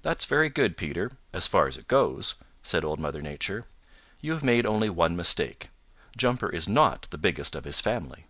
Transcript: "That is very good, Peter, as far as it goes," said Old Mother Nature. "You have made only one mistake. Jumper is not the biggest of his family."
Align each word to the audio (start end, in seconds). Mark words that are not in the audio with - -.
"That 0.00 0.18
is 0.20 0.24
very 0.24 0.48
good, 0.48 0.78
Peter, 0.78 1.12
as 1.34 1.46
far 1.46 1.66
as 1.68 1.76
it 1.76 1.86
goes," 1.86 2.36
said 2.62 2.86
Old 2.86 2.98
Mother 2.98 3.20
Nature. 3.20 3.64
"You 4.22 4.32
have 4.32 4.42
made 4.42 4.64
only 4.64 4.88
one 4.88 5.14
mistake. 5.14 5.68
Jumper 6.16 6.48
is 6.48 6.70
not 6.70 7.02
the 7.10 7.18
biggest 7.18 7.54
of 7.54 7.64
his 7.64 7.78
family." 7.78 8.24